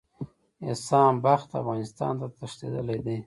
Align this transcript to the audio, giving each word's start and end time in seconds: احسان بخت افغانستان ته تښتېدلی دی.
احسان 0.67 1.13
بخت 1.25 1.49
افغانستان 1.61 2.13
ته 2.19 2.27
تښتېدلی 2.37 2.97
دی. 3.05 3.17